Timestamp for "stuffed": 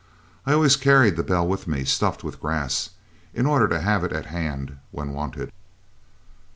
1.83-2.23